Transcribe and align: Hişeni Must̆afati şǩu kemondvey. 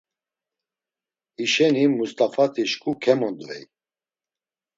Hişeni 1.37 1.83
Must̆afati 1.97 2.63
şǩu 2.71 2.91
kemondvey. 3.01 3.63